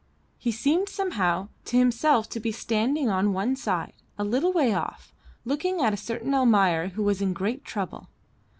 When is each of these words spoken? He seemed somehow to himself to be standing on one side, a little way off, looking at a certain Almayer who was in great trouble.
He 0.39 0.51
seemed 0.51 0.89
somehow 0.89 1.49
to 1.65 1.77
himself 1.77 2.27
to 2.29 2.39
be 2.39 2.51
standing 2.51 3.07
on 3.07 3.33
one 3.33 3.55
side, 3.55 3.93
a 4.17 4.23
little 4.23 4.51
way 4.51 4.73
off, 4.73 5.13
looking 5.45 5.79
at 5.79 5.93
a 5.93 5.95
certain 5.95 6.33
Almayer 6.33 6.87
who 6.87 7.03
was 7.03 7.21
in 7.21 7.33
great 7.33 7.63
trouble. 7.63 8.09